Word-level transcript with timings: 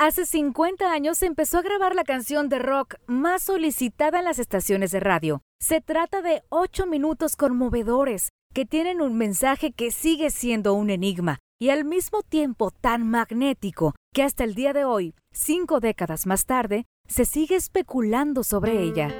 Hace 0.00 0.26
50 0.26 0.92
años 0.92 1.18
se 1.18 1.26
empezó 1.26 1.58
a 1.58 1.62
grabar 1.62 1.96
la 1.96 2.04
canción 2.04 2.48
de 2.48 2.60
rock 2.60 2.94
más 3.08 3.42
solicitada 3.42 4.20
en 4.20 4.26
las 4.26 4.38
estaciones 4.38 4.92
de 4.92 5.00
radio. 5.00 5.42
Se 5.58 5.80
trata 5.80 6.22
de 6.22 6.44
8 6.50 6.86
minutos 6.86 7.34
conmovedores 7.34 8.28
que 8.54 8.64
tienen 8.64 9.00
un 9.00 9.18
mensaje 9.18 9.72
que 9.72 9.90
sigue 9.90 10.30
siendo 10.30 10.74
un 10.74 10.90
enigma 10.90 11.40
y 11.60 11.70
al 11.70 11.84
mismo 11.84 12.22
tiempo 12.22 12.70
tan 12.70 13.10
magnético 13.10 13.96
que 14.14 14.22
hasta 14.22 14.44
el 14.44 14.54
día 14.54 14.72
de 14.72 14.84
hoy, 14.84 15.16
cinco 15.32 15.80
décadas 15.80 16.26
más 16.28 16.46
tarde, 16.46 16.84
se 17.08 17.24
sigue 17.24 17.56
especulando 17.56 18.44
sobre 18.44 18.80
ella. 18.80 19.12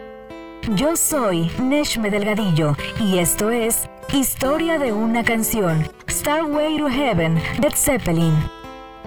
Yo 0.77 0.95
soy 0.95 1.51
Neshme 1.61 2.09
Delgadillo 2.09 2.77
y 3.01 3.19
esto 3.19 3.51
es 3.51 3.89
Historia 4.13 4.79
de 4.79 4.93
una 4.93 5.25
canción, 5.25 5.85
Starway 6.09 6.79
to 6.79 6.89
Heaven, 6.89 7.35
de 7.61 7.71
Zeppelin. 7.73 8.58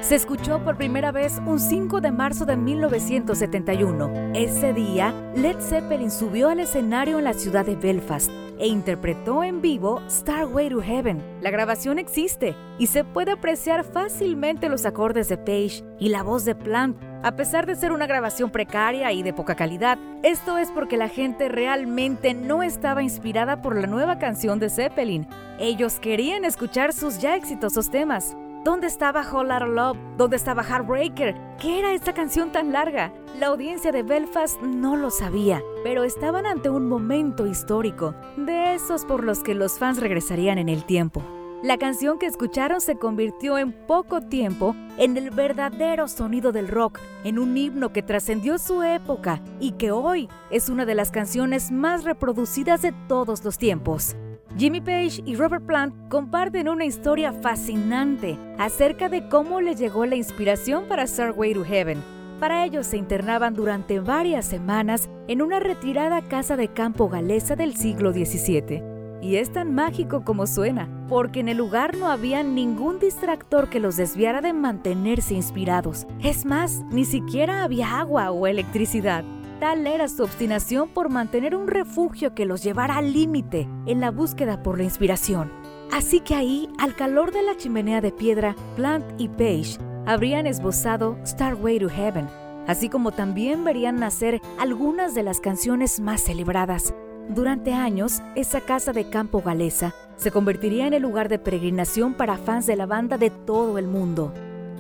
Se 0.02 0.16
escuchó 0.16 0.64
por 0.64 0.78
primera 0.78 1.12
vez 1.12 1.40
un 1.46 1.60
5 1.60 2.02
de 2.02 2.12
marzo 2.12 2.46
de 2.46 2.58
1971. 2.58 4.32
Ese 4.34 4.74
día, 4.74 5.14
Led 5.36 5.60
Zeppelin 5.60 6.10
subió 6.10 6.50
al 6.50 6.60
escenario 6.60 7.20
en 7.20 7.26
la 7.26 7.34
ciudad 7.34 7.66
de 7.66 7.76
Belfast 7.76 8.32
e 8.60 8.68
interpretó 8.68 9.44
en 9.44 9.62
vivo 9.62 10.02
Starway 10.10 10.70
to 10.70 10.82
Heaven. 10.82 11.24
La 11.42 11.52
grabación 11.52 12.00
existe 12.00 12.56
y 12.80 12.88
se 12.88 13.04
puede 13.04 13.32
apreciar 13.32 13.84
fácilmente 13.84 14.70
los 14.70 14.86
acordes 14.86 15.30
de 15.30 15.38
Page 15.38 15.84
y 16.00 16.10
la 16.10 16.24
voz 16.24 16.46
de 16.46 16.56
Plant. 16.56 16.98
A 17.24 17.36
pesar 17.36 17.68
de 17.68 17.76
ser 17.76 17.92
una 17.92 18.08
grabación 18.08 18.50
precaria 18.50 19.12
y 19.12 19.22
de 19.22 19.34
poca 19.34 19.54
calidad, 19.54 20.00
esto 20.24 20.58
es 20.58 20.72
porque 20.72 20.98
la 20.98 21.10
gente 21.10 21.48
realmente 21.48 22.34
no 22.34 22.64
estaba 22.64 23.04
inspirada 23.04 23.62
por 23.62 23.80
la 23.80 23.86
nueva 23.86 24.18
canción 24.18 24.60
de 24.60 24.72
Zeppelin. 24.72 25.28
Ellos 25.60 26.00
querían 26.00 26.44
escuchar 26.44 26.92
sus 26.92 27.20
ya 27.20 27.36
exitosos 27.36 27.92
temas. 27.92 28.36
¿Dónde 28.64 28.86
estaba 28.86 29.28
Whole 29.28 29.60
Love? 29.72 29.98
¿Dónde 30.18 30.36
estaba 30.36 30.64
Heartbreaker? 30.64 31.36
¿Qué 31.60 31.80
era 31.80 31.94
esta 31.94 32.14
canción 32.14 32.52
tan 32.52 32.72
larga? 32.72 33.12
La 33.40 33.48
audiencia 33.48 33.92
de 33.92 34.04
Belfast 34.04 34.62
no 34.62 34.96
lo 34.96 35.10
sabía, 35.10 35.64
pero 35.84 36.04
estaban 36.04 36.46
ante 36.46 36.70
un 36.70 36.88
momento 36.88 37.48
histórico, 37.48 38.14
de 38.38 38.76
esos 38.76 39.04
por 39.06 39.24
los 39.24 39.40
que 39.40 39.56
los 39.56 39.80
fans 39.80 40.00
regresarían 40.00 40.60
en 40.60 40.70
el 40.70 40.86
tiempo. 40.86 41.24
La 41.64 41.80
canción 41.80 42.20
que 42.20 42.28
escucharon 42.28 42.82
se 42.82 42.98
convirtió 42.98 43.58
en 43.58 43.72
poco 43.88 44.22
tiempo 44.22 44.76
en 45.00 45.18
el 45.18 45.32
verdadero 45.32 46.08
sonido 46.08 46.52
del 46.52 46.68
rock, 46.68 47.00
en 47.24 47.40
un 47.40 47.58
himno 47.58 47.92
que 47.92 48.04
trascendió 48.04 48.60
su 48.60 48.84
época 48.84 49.42
y 49.60 49.72
que 49.72 49.92
hoy 49.92 50.30
es 50.52 50.70
una 50.70 50.86
de 50.86 50.94
las 50.94 51.10
canciones 51.10 51.72
más 51.72 52.04
reproducidas 52.04 52.84
de 52.84 52.94
todos 53.08 53.44
los 53.44 53.58
tiempos. 53.58 54.16
Jimmy 54.58 54.82
Page 54.82 55.24
y 55.26 55.36
Robert 55.36 55.66
Plant 55.66 55.96
comparten 56.10 56.68
una 56.68 56.84
historia 56.84 57.32
fascinante 57.32 58.38
acerca 58.58 59.08
de 59.08 59.30
cómo 59.30 59.62
les 59.62 59.80
llegó 59.80 60.06
la 60.06 60.18
inspiración 60.18 60.86
para 60.90 61.08
Starway 61.08 61.54
to 61.54 61.64
Heaven. 61.64 62.04
Para 62.40 62.66
ellos 62.66 62.88
se 62.88 62.98
internaban 62.98 63.54
durante 63.54 64.00
varias 64.00 64.46
semanas 64.46 65.10
en 65.28 65.42
una 65.42 65.60
retirada 65.60 66.22
casa 66.22 66.58
de 66.58 66.68
campo 66.68 67.08
galesa 67.08 67.56
del 67.56 67.76
siglo 67.76 68.12
XVII. 68.12 68.84
Y 69.22 69.36
es 69.36 69.54
tan 69.54 69.74
mágico 69.74 70.26
como 70.26 70.48
suena, 70.48 70.90
porque 71.08 71.40
en 71.40 71.48
el 71.48 71.58
lugar 71.58 71.96
no 71.96 72.08
había 72.08 72.44
ningún 72.44 73.00
distractor 73.00 73.70
que 73.70 73.80
los 73.80 73.96
desviara 73.96 74.42
de 74.42 74.52
mantenerse 74.52 75.36
inspirados. 75.36 76.08
Es 76.24 76.44
más, 76.44 76.82
ni 76.92 77.06
siquiera 77.06 77.64
había 77.64 78.00
agua 78.00 78.32
o 78.32 78.48
electricidad. 78.48 79.24
Tal 79.62 79.86
era 79.86 80.08
su 80.08 80.24
obstinación 80.24 80.90
por 80.90 81.12
mantener 81.12 81.56
un 81.56 81.68
refugio 81.68 82.34
que 82.34 82.48
los 82.48 82.64
llevara 82.64 82.98
al 82.98 83.14
límite 83.14 83.70
en 83.86 84.02
la 84.02 84.10
búsqueda 84.10 84.64
por 84.64 84.80
la 84.80 84.86
inspiración. 84.86 85.52
Así 85.92 86.20
que 86.20 86.34
ahí, 86.34 86.68
al 86.80 86.96
calor 86.96 87.32
de 87.32 87.44
la 87.44 87.56
chimenea 87.56 88.02
de 88.02 88.12
piedra, 88.12 88.56
Plant 88.76 89.06
y 89.20 89.28
Page 89.28 89.78
habrían 90.08 90.48
esbozado 90.48 91.16
Starway 91.28 91.78
to 91.78 91.90
Heaven, 91.90 92.28
así 92.66 92.90
como 92.90 93.12
también 93.12 93.64
verían 93.64 93.98
nacer 93.98 94.42
algunas 94.58 95.14
de 95.14 95.22
las 95.22 95.40
canciones 95.40 96.00
más 96.00 96.24
celebradas. 96.24 96.96
Durante 97.30 97.72
años, 97.72 98.24
esa 98.36 98.62
casa 98.62 98.94
de 98.94 99.12
campo 99.12 99.44
galesa 99.44 99.94
se 100.16 100.32
convertiría 100.32 100.88
en 100.88 100.96
el 100.96 101.04
lugar 101.04 101.30
de 101.30 101.38
peregrinación 101.38 102.16
para 102.16 102.38
fans 102.38 102.66
de 102.66 102.78
la 102.78 102.88
banda 102.88 103.20
de 103.20 103.30
todo 103.30 103.78
el 103.78 103.86
mundo. 103.86 104.34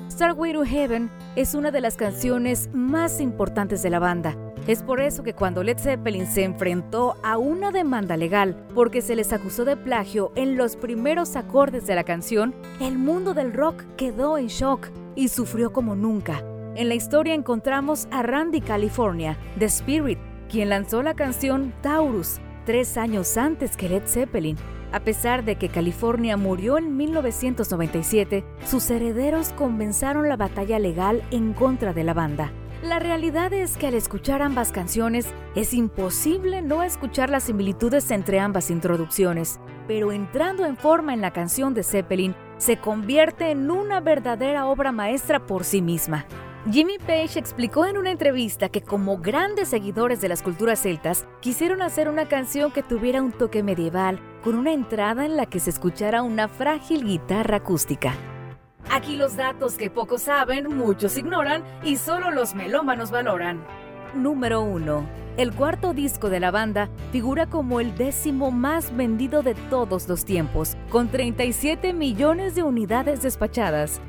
Starway 0.09 0.53
to 0.53 0.65
Heaven 0.65 1.11
es 1.35 1.53
una 1.53 1.69
de 1.69 1.81
las 1.81 1.97
canciones 1.97 2.67
más 2.73 3.21
importantes 3.21 3.83
de 3.83 3.91
la 3.91 3.99
banda 3.99 4.35
es 4.67 4.83
por 4.83 5.01
eso 5.01 5.23
que 5.23 5.33
cuando 5.33 5.63
Led 5.63 5.79
Zeppelin 5.79 6.27
se 6.27 6.43
enfrentó 6.43 7.15
a 7.23 7.37
una 7.37 7.71
demanda 7.71 8.15
legal 8.15 8.55
porque 8.75 9.01
se 9.01 9.15
les 9.15 9.33
acusó 9.33 9.65
de 9.65 9.75
plagio 9.75 10.31
en 10.35 10.55
los 10.55 10.75
primeros 10.75 11.35
acordes 11.35 11.87
de 11.87 11.95
la 11.95 12.03
canción, 12.03 12.53
el 12.79 12.97
mundo 12.97 13.33
del 13.33 13.53
rock 13.53 13.83
quedó 13.97 14.37
en 14.37 14.47
shock 14.47 14.89
y 15.15 15.29
sufrió 15.29 15.73
como 15.73 15.95
nunca. 15.95 16.43
En 16.75 16.89
la 16.89 16.95
historia 16.95 17.33
encontramos 17.33 18.07
a 18.11 18.21
Randy 18.21 18.61
California, 18.61 19.37
The 19.57 19.65
Spirit, 19.65 20.19
quien 20.49 20.69
lanzó 20.69 21.01
la 21.01 21.15
canción 21.15 21.73
Taurus 21.81 22.39
tres 22.65 22.97
años 22.97 23.37
antes 23.37 23.75
que 23.75 23.89
Led 23.89 24.03
Zeppelin. 24.05 24.57
A 24.91 24.99
pesar 24.99 25.43
de 25.43 25.55
que 25.55 25.69
California 25.69 26.37
murió 26.37 26.77
en 26.77 26.97
1997, 26.97 28.43
sus 28.65 28.89
herederos 28.91 29.53
comenzaron 29.53 30.27
la 30.27 30.35
batalla 30.35 30.79
legal 30.79 31.23
en 31.31 31.53
contra 31.53 31.93
de 31.93 32.03
la 32.03 32.13
banda. 32.13 32.51
La 32.83 32.97
realidad 32.97 33.53
es 33.53 33.77
que 33.77 33.85
al 33.85 33.93
escuchar 33.93 34.41
ambas 34.41 34.71
canciones 34.71 35.27
es 35.53 35.71
imposible 35.71 36.63
no 36.63 36.81
escuchar 36.81 37.29
las 37.29 37.43
similitudes 37.43 38.09
entre 38.09 38.39
ambas 38.39 38.71
introducciones, 38.71 39.59
pero 39.87 40.11
entrando 40.11 40.65
en 40.65 40.75
forma 40.75 41.13
en 41.13 41.21
la 41.21 41.31
canción 41.31 41.75
de 41.75 41.83
Zeppelin, 41.83 42.33
se 42.57 42.77
convierte 42.77 43.51
en 43.51 43.69
una 43.69 43.99
verdadera 43.99 44.65
obra 44.65 44.91
maestra 44.91 45.45
por 45.45 45.63
sí 45.63 45.83
misma. 45.83 46.25
Jimmy 46.71 46.97
Page 46.97 47.37
explicó 47.37 47.85
en 47.85 47.97
una 47.97 48.09
entrevista 48.09 48.69
que 48.69 48.81
como 48.81 49.19
grandes 49.19 49.69
seguidores 49.69 50.19
de 50.19 50.29
las 50.29 50.41
culturas 50.41 50.81
celtas, 50.81 51.27
quisieron 51.39 51.83
hacer 51.83 52.09
una 52.09 52.27
canción 52.27 52.71
que 52.71 52.81
tuviera 52.81 53.21
un 53.21 53.31
toque 53.31 53.61
medieval, 53.61 54.19
con 54.43 54.55
una 54.55 54.73
entrada 54.73 55.25
en 55.25 55.37
la 55.37 55.45
que 55.45 55.59
se 55.59 55.69
escuchara 55.69 56.23
una 56.23 56.47
frágil 56.47 57.05
guitarra 57.05 57.57
acústica. 57.57 58.15
Aquí 58.93 59.15
los 59.15 59.37
datos 59.37 59.75
que 59.75 59.89
pocos 59.89 60.23
saben, 60.23 60.75
muchos 60.75 61.17
ignoran 61.17 61.63
y 61.81 61.95
solo 61.95 62.29
los 62.29 62.55
melómanos 62.55 63.09
valoran. 63.09 63.63
Número 64.13 64.63
1. 64.63 65.07
El 65.37 65.53
cuarto 65.53 65.93
disco 65.93 66.29
de 66.29 66.41
la 66.41 66.51
banda 66.51 66.89
figura 67.13 67.45
como 67.45 67.79
el 67.79 67.95
décimo 67.95 68.51
más 68.51 68.93
vendido 68.93 69.43
de 69.43 69.55
todos 69.55 70.09
los 70.09 70.25
tiempos, 70.25 70.75
con 70.89 71.07
37 71.07 71.93
millones 71.93 72.53
de 72.53 72.63
unidades 72.63 73.21
despachadas. 73.21 74.01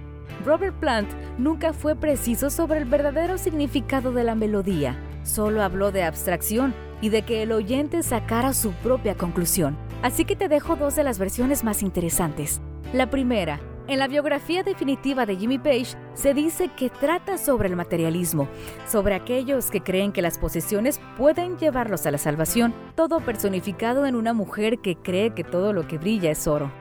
Robert 0.44 0.74
Plant 0.80 1.08
nunca 1.38 1.72
fue 1.72 1.94
preciso 1.94 2.50
sobre 2.50 2.80
el 2.80 2.84
verdadero 2.84 3.38
significado 3.38 4.10
de 4.10 4.24
la 4.24 4.34
melodía, 4.34 4.98
solo 5.22 5.62
habló 5.62 5.92
de 5.92 6.02
abstracción 6.02 6.74
y 7.00 7.10
de 7.10 7.22
que 7.22 7.44
el 7.44 7.52
oyente 7.52 8.02
sacara 8.02 8.52
su 8.52 8.72
propia 8.72 9.14
conclusión. 9.14 9.78
Así 10.02 10.24
que 10.24 10.34
te 10.34 10.48
dejo 10.48 10.74
dos 10.74 10.96
de 10.96 11.04
las 11.04 11.20
versiones 11.20 11.62
más 11.62 11.84
interesantes. 11.84 12.60
La 12.92 13.08
primera, 13.10 13.60
en 13.92 13.98
la 13.98 14.08
biografía 14.08 14.62
definitiva 14.62 15.26
de 15.26 15.36
Jimmy 15.36 15.58
Page 15.58 15.96
se 16.14 16.32
dice 16.32 16.68
que 16.68 16.88
trata 16.88 17.36
sobre 17.36 17.68
el 17.68 17.76
materialismo, 17.76 18.48
sobre 18.86 19.14
aquellos 19.14 19.70
que 19.70 19.82
creen 19.82 20.12
que 20.12 20.22
las 20.22 20.38
posesiones 20.38 20.98
pueden 21.18 21.58
llevarlos 21.58 22.06
a 22.06 22.10
la 22.10 22.16
salvación, 22.16 22.72
todo 22.94 23.20
personificado 23.20 24.06
en 24.06 24.16
una 24.16 24.32
mujer 24.32 24.78
que 24.78 24.96
cree 24.96 25.34
que 25.34 25.44
todo 25.44 25.74
lo 25.74 25.86
que 25.86 25.98
brilla 25.98 26.30
es 26.30 26.46
oro. 26.46 26.72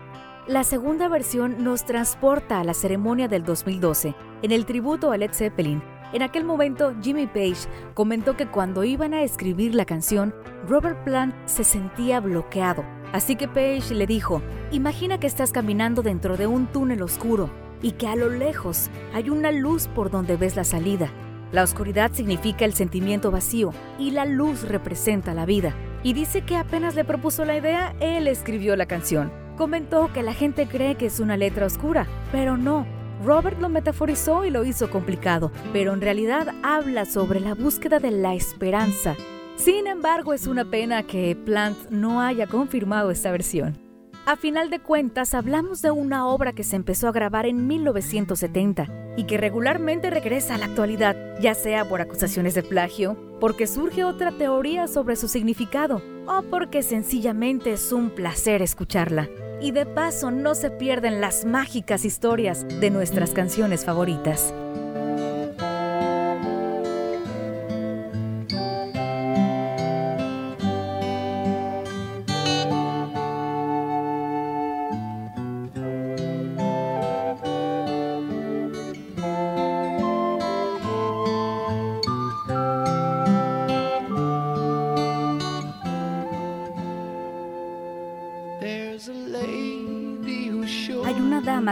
La 0.47 0.63
segunda 0.63 1.09
versión 1.09 1.61
nos 1.63 1.85
transporta 1.85 2.61
a 2.61 2.63
la 2.63 2.73
ceremonia 2.73 3.27
del 3.27 3.44
2012, 3.44 4.16
en 4.41 4.51
el 4.53 4.66
tributo 4.66 5.11
a 5.11 5.17
Led 5.17 5.33
Zeppelin. 5.33 5.83
En 6.13 6.23
aquel 6.23 6.45
momento, 6.45 6.94
Jimmy 7.01 7.27
Page 7.27 7.67
comentó 7.94 8.38
que 8.38 8.47
cuando 8.47 8.85
iban 8.85 9.13
a 9.13 9.23
escribir 9.23 9.75
la 9.75 9.85
canción, 9.85 10.33
Robert 10.66 11.03
Plant 11.03 11.35
se 11.45 11.66
sentía 11.66 12.21
bloqueado 12.21 12.85
Así 13.11 13.35
que 13.35 13.47
Page 13.47 13.94
le 13.94 14.07
dijo, 14.07 14.41
imagina 14.72 15.19
que 15.19 15.27
estás 15.27 15.51
caminando 15.51 16.01
dentro 16.01 16.38
de 16.38 16.47
un 16.47 16.67
túnel 16.67 17.01
oscuro 17.01 17.49
y 17.81 17.91
que 17.94 18.07
a 18.07 18.16
lo 18.16 18.29
lejos 18.29 18.89
hay 19.13 19.29
una 19.29 19.51
luz 19.51 19.88
por 19.88 20.11
donde 20.11 20.38
ves 20.38 20.55
la 20.55 20.63
salida. 20.63 21.12
La 21.51 21.63
oscuridad 21.63 22.12
significa 22.13 22.63
el 22.63 22.74
sentimiento 22.74 23.30
vacío 23.30 23.74
y 24.00 24.12
la 24.12 24.25
luz 24.25 24.68
representa 24.68 25.33
la 25.33 25.45
vida. 25.45 25.75
Y 26.03 26.13
dice 26.13 26.44
que 26.44 26.56
apenas 26.56 26.95
le 26.95 27.03
propuso 27.03 27.44
la 27.44 27.57
idea, 27.57 27.94
él 28.00 28.27
escribió 28.27 28.75
la 28.75 28.86
canción. 28.86 29.31
Comentó 29.57 30.12
que 30.13 30.24
la 30.24 30.33
gente 30.33 30.65
cree 30.68 30.95
que 30.95 31.07
es 31.07 31.19
una 31.19 31.36
letra 31.36 31.65
oscura, 31.65 32.07
pero 32.31 32.56
no. 32.56 32.88
Robert 33.25 33.59
lo 33.59 33.69
metaforizó 33.69 34.45
y 34.45 34.50
lo 34.50 34.63
hizo 34.63 34.89
complicado, 34.89 35.51
pero 35.74 35.94
en 35.94 36.01
realidad 36.01 36.56
habla 36.63 37.06
sobre 37.06 37.39
la 37.39 37.53
búsqueda 37.53 38.00
de 38.00 38.09
la 38.09 38.33
esperanza 38.33 39.15
sin 39.62 39.86
embargo, 39.86 40.34
es 40.34 40.48
una 40.48 40.66
pena 40.66 41.04
que 41.04 41.36
Plant 41.36 41.78
no 41.92 42.19
haya 42.19 42.48
confirmado 42.48 43.12
esta 43.12 43.31
versión. 43.31 43.78
A 44.25 44.36
final 44.36 44.72
de 44.72 44.80
cuentas, 44.80 45.36
hablamos 45.36 45.84
de 45.84 45.92
una 45.92 46.28
obra 46.28 46.54
que 46.54 46.63
se 46.63 46.75
empezó 46.75 47.08
a 47.08 47.12
grabar 47.12 47.46
en 47.46 47.68
1970 47.68 48.88
y 49.18 49.25
que 49.25 49.38
regularmente 49.38 50.10
regresa 50.10 50.56
a 50.56 50.58
la 50.58 50.66
actualidad, 50.66 51.16
ya 51.40 51.54
sea 51.54 51.88
por 51.88 52.02
acusaciones 52.02 52.56
de 52.56 52.63
plagio, 52.63 53.16
porque 53.40 53.68
surge 53.68 54.04
otra 54.04 54.31
teoría 54.31 54.88
sobre 54.88 55.16
su 55.16 55.28
significado 55.28 56.02
o 56.25 56.42
porque 56.44 56.81
sencillamente 56.81 57.74
es 57.74 57.92
un 57.92 58.10
placer 58.10 58.63
escucharla. 58.63 59.30
Y 59.62 59.72
de 59.72 59.86
paso 59.86 60.31
no 60.31 60.56
se 60.56 60.72
pierden 60.72 61.22
las 61.22 61.46
mágicas 61.46 62.04
historias 62.04 62.66
de 62.80 62.90
nuestras 62.90 63.30
canciones 63.30 63.86
favoritas. 63.86 64.54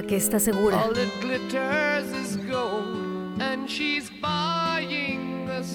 Que 0.05 0.15
está 0.15 0.39
segura 0.39 0.85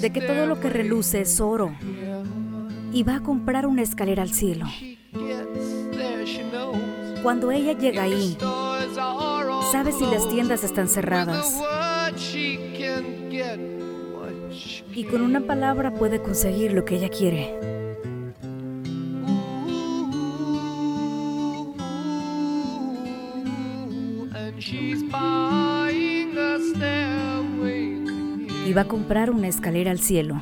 de 0.01 0.13
que 0.13 0.21
todo 0.21 0.47
lo 0.47 0.61
que 0.61 0.71
reluce 0.71 1.21
es 1.21 1.41
oro 1.41 1.75
y 2.93 3.03
va 3.03 3.17
a 3.17 3.23
comprar 3.23 3.67
una 3.67 3.83
escalera 3.83 4.23
al 4.23 4.31
cielo. 4.31 4.67
Cuando 7.23 7.51
ella 7.51 7.73
llega 7.73 8.05
ahí, 8.05 8.39
sabe 9.73 9.93
si 9.93 10.07
las 10.07 10.29
tiendas 10.29 10.63
están 10.63 10.89
cerradas. 10.89 11.61
Y 14.95 15.05
con 15.05 15.23
una 15.23 15.41
palabra 15.41 15.93
puede 15.93 16.23
conseguir 16.23 16.73
lo 16.73 16.85
que 16.85 16.97
ella 16.97 17.09
quiere. 17.09 17.74
Va 28.77 28.81
a 28.81 28.85
comprar 28.87 29.31
una 29.31 29.47
escalera 29.47 29.93
al 29.93 30.01
cielo. 30.01 30.41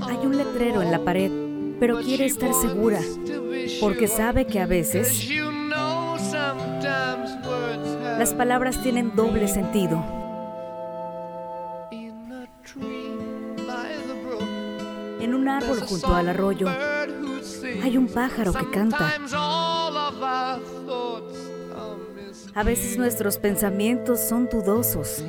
Hay 0.00 0.16
un 0.24 0.36
letrero 0.38 0.80
en 0.80 0.90
la 0.90 1.04
pared, 1.04 1.30
pero 1.78 2.00
quiere 2.00 2.24
estar 2.24 2.54
segura, 2.54 3.00
porque 3.80 4.08
sabe 4.08 4.46
que 4.46 4.60
a 4.60 4.66
veces 4.66 5.28
las 8.18 8.32
palabras 8.32 8.82
tienen 8.82 9.14
doble 9.14 9.48
sentido. 9.48 10.02
En 15.20 15.34
un 15.34 15.48
árbol 15.48 15.80
junto 15.80 16.14
al 16.14 16.28
arroyo 16.30 16.68
hay 17.82 17.98
un 17.98 18.08
pájaro 18.08 18.54
que 18.54 18.70
canta. 18.70 19.12
A 22.54 22.62
veces 22.62 22.96
nuestros 22.96 23.36
pensamientos 23.36 24.20
son 24.20 24.48
dudosos. 24.48 25.22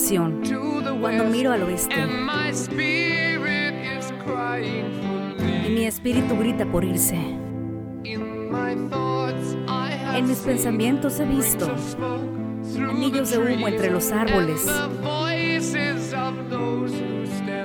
Sensación 0.00 0.40
cuando 1.00 1.24
miro 1.24 1.52
al 1.52 1.62
oeste 1.62 1.94
y 5.66 5.70
mi 5.70 5.84
espíritu 5.84 6.36
grita 6.36 6.64
por 6.66 6.84
irse. 6.84 7.16
En 10.14 10.26
mis 10.26 10.38
pensamientos 10.38 11.20
he 11.20 11.24
visto 11.24 11.70
anillos 12.88 13.30
de 13.30 13.38
humo 13.38 13.68
entre 13.68 13.90
los 13.90 14.10
árboles 14.10 14.66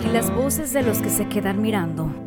y 0.01 0.07
las 0.07 0.31
voces 0.31 0.73
de 0.73 0.83
los 0.83 1.01
que 1.01 1.09
se 1.09 1.27
quedan 1.27 1.61
mirando. 1.61 2.25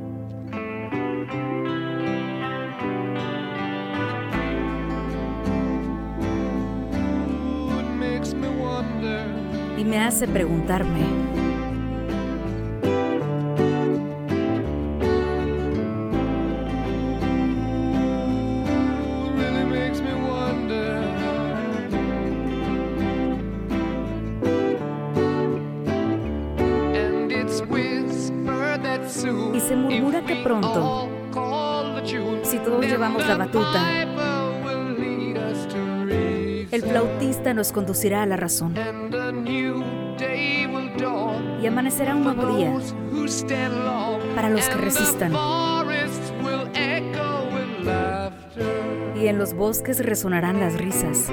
Hace 10.09 10.27
preguntarme, 10.27 11.05
Y 29.55 29.61
se 29.61 29.77
murmura 29.77 30.23
que 30.25 30.37
pronto, 30.37 31.09
si 32.43 32.59
todos 32.59 32.87
llevamos 32.87 33.27
la 33.27 33.37
batuta, 33.37 34.08
nos 37.55 37.73
conducirá 37.73 38.23
a 38.23 38.27
la 38.27 38.37
razón 38.37 38.75
y 41.61 41.67
amanecerá 41.67 42.15
un 42.15 42.25
nuevo 42.25 42.57
día 42.57 42.73
para 44.35 44.49
los 44.49 44.69
que 44.69 44.75
resistan. 44.77 45.33
Y 49.17 49.27
en 49.27 49.39
los 49.39 49.55
bosques 49.55 50.05
resonarán 50.05 50.61
las 50.61 50.75
risas. 50.75 51.29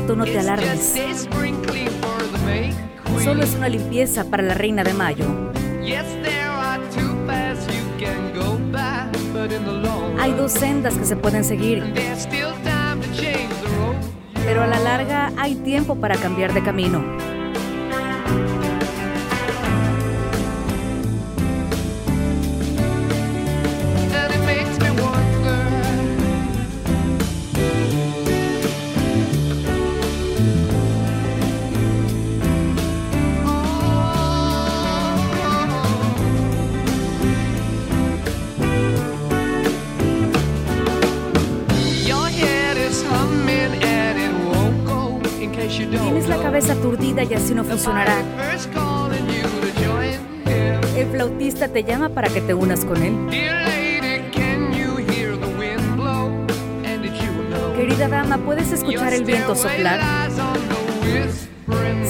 No 0.00 0.24
te 0.24 0.38
alarmes. 0.38 0.94
Solo 3.22 3.42
es 3.42 3.54
una 3.54 3.68
limpieza 3.68 4.24
para 4.24 4.42
la 4.42 4.54
reina 4.54 4.82
de 4.82 4.94
mayo. 4.94 5.26
Hay 10.18 10.32
dos 10.32 10.52
sendas 10.52 10.94
que 10.94 11.04
se 11.04 11.14
pueden 11.16 11.44
seguir, 11.44 11.84
pero 14.46 14.62
a 14.62 14.66
la 14.66 14.78
larga 14.78 15.30
hay 15.36 15.56
tiempo 15.56 15.96
para 15.96 16.16
cambiar 16.16 16.54
de 16.54 16.62
camino. 16.62 17.21
Y 47.32 47.34
así 47.34 47.54
no 47.54 47.64
funcionará. 47.64 48.14
El 50.94 51.06
flautista 51.10 51.66
te 51.68 51.82
llama 51.82 52.10
para 52.10 52.28
que 52.28 52.42
te 52.42 52.52
unas 52.52 52.84
con 52.84 53.02
él. 53.02 53.14
Querida 57.74 58.08
dama, 58.08 58.36
¿puedes 58.36 58.70
escuchar 58.70 59.14
el 59.14 59.24
viento 59.24 59.54
soplar? 59.54 60.30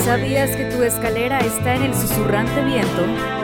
¿Sabías 0.05 0.57
que 0.57 0.65
tu 0.65 0.83
escalera 0.83 1.39
está 1.39 1.77
en 1.77 1.83
el 1.83 1.95
susurrante 1.95 2.65
viento? 2.65 3.42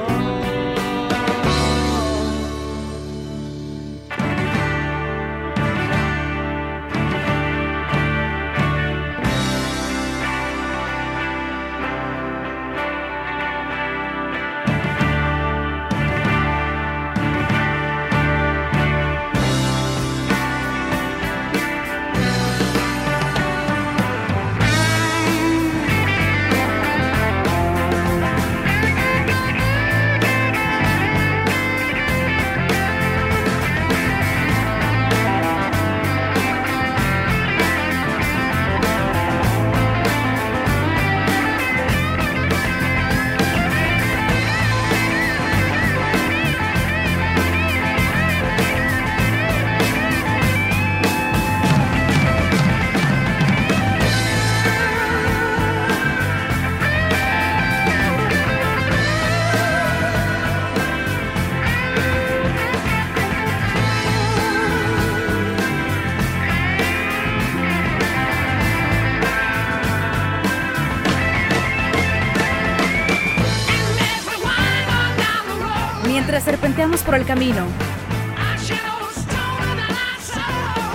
Por 76.96 77.14
el 77.16 77.26
camino. 77.26 77.66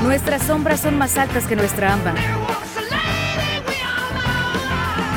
Nuestras 0.02 0.42
sombras 0.44 0.82
son 0.82 0.98
más 0.98 1.18
altas 1.18 1.46
que 1.46 1.56
nuestra 1.56 1.94
amba. 1.94 2.14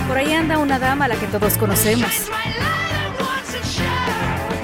Por 0.07 0.19
ahí 0.19 0.35
anda 0.35 0.59
una 0.59 0.79
dama 0.79 1.07
a 1.07 1.09
la 1.09 1.17
que 1.17 1.27
todos 1.27 1.57
conocemos. 1.57 2.11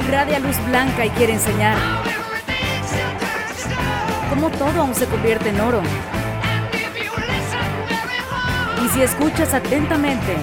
Irradia 0.07 0.39
luz 0.39 0.57
blanca 0.67 1.07
y 1.07 1.11
quiere 1.11 1.33
enseñar 1.33 1.77
cómo 4.29 4.51
todo 4.51 4.83
aún 4.83 4.95
se 4.95 5.07
convierte 5.07 5.49
en 5.49 5.61
oro. 5.61 5.83
Y 8.85 8.89
si 8.91 9.03
escuchas 9.03 9.55
atentamente, 9.55 10.37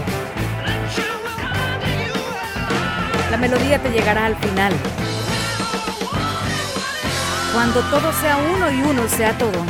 la 3.30 3.38
melodía 3.38 3.80
te 3.80 3.92
llegará 3.92 4.26
al 4.26 4.36
final. 4.36 4.74
Cuando 7.54 7.82
todo 7.82 8.14
sea 8.14 8.38
uno 8.38 8.72
y 8.72 8.82
uno 8.82 9.08
sea 9.10 9.38
todo. 9.38 9.66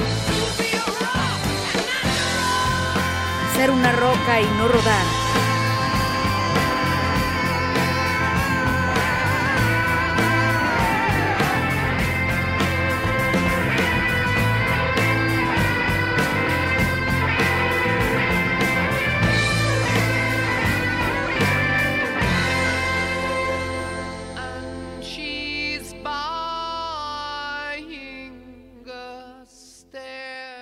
Ser 3.55 3.71
una 3.71 3.91
roca 3.93 4.41
y 4.41 4.45
no 4.57 4.67
rodar. 4.67 5.28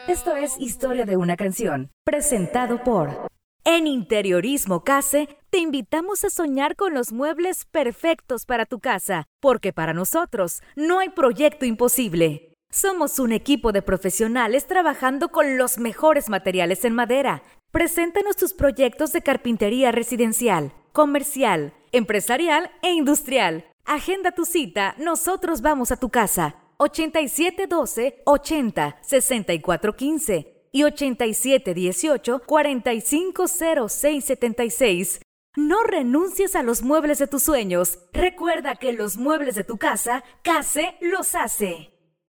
Esto 0.08 0.38
es 0.38 0.58
Historia 0.58 1.04
de 1.04 1.18
una 1.18 1.36
canción, 1.36 1.92
presentado 2.06 2.82
por... 2.82 3.28
En 3.66 3.88
Interiorismo 3.88 4.86
Case, 4.86 5.28
te 5.50 5.58
invitamos 5.58 6.24
a 6.24 6.30
soñar 6.30 6.78
con 6.78 6.94
los 6.94 7.12
muebles 7.12 7.66
perfectos 7.66 8.46
para 8.46 8.66
tu 8.66 8.80
casa, 8.80 9.26
porque 9.42 9.74
para 9.74 9.94
nosotros 9.94 10.62
no 10.78 11.00
hay 11.00 11.10
proyecto 11.10 11.66
imposible. 11.66 12.54
Somos 12.72 13.20
un 13.20 13.34
equipo 13.34 13.74
de 13.74 13.82
profesionales 13.82 14.66
trabajando 14.66 15.28
con 15.28 15.58
los 15.58 15.78
mejores 15.78 16.30
materiales 16.30 16.86
en 16.86 16.96
madera. 16.96 17.44
Preséntanos 17.72 18.38
tus 18.38 18.54
proyectos 18.54 19.12
de 19.12 19.22
carpintería 19.22 19.92
residencial, 19.92 20.72
comercial, 20.94 21.74
empresarial 21.92 22.72
e 22.82 22.92
industrial. 22.92 23.66
Agenda 23.84 24.32
tu 24.32 24.46
cita, 24.46 24.96
nosotros 24.98 25.62
vamos 25.62 25.92
a 25.92 25.98
tu 25.98 26.10
casa. 26.10 26.56
8712 26.78 28.22
80 28.26 28.98
64 29.02 29.96
15 29.96 30.68
y 30.72 30.84
8718 30.84 32.42
450676. 32.46 35.22
No 35.56 35.82
renuncies 35.84 36.56
a 36.56 36.62
los 36.62 36.84
muebles 36.84 37.18
de 37.18 37.26
tus 37.28 37.42
sueños. 37.44 37.98
Recuerda 38.14 38.76
que 38.76 38.94
los 38.94 39.18
muebles 39.18 39.56
de 39.56 39.64
tu 39.64 39.78
casa, 39.78 40.24
Case 40.44 40.96
los 41.02 41.34
hace. 41.34 41.97